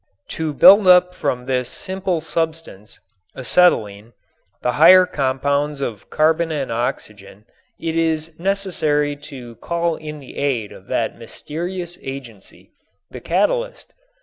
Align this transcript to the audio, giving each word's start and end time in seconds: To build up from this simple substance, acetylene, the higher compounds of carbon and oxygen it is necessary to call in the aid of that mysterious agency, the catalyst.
To 0.29 0.51
build 0.51 0.87
up 0.87 1.13
from 1.13 1.45
this 1.45 1.69
simple 1.69 2.21
substance, 2.21 2.99
acetylene, 3.35 4.13
the 4.63 4.71
higher 4.71 5.05
compounds 5.05 5.79
of 5.79 6.09
carbon 6.09 6.51
and 6.51 6.71
oxygen 6.71 7.45
it 7.79 7.95
is 7.95 8.33
necessary 8.39 9.15
to 9.15 9.57
call 9.57 9.97
in 9.97 10.17
the 10.19 10.37
aid 10.37 10.71
of 10.71 10.87
that 10.87 11.19
mysterious 11.19 11.99
agency, 12.01 12.71
the 13.11 13.21
catalyst. 13.21 13.93